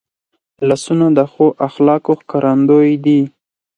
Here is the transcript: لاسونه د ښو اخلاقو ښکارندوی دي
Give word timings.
لاسونه 0.67 1.07
د 1.17 1.19
ښو 1.31 1.47
اخلاقو 1.67 2.13
ښکارندوی 2.21 2.91
دي 3.05 3.19